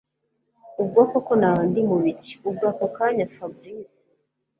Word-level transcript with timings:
ubwo 0.81 0.99
koko 1.11 1.31
naba 1.41 1.61
ndimubiki 1.69 2.31
ubwo 2.47 2.63
ako 2.71 2.85
kanya 2.95 3.25
Fabric 3.35 3.89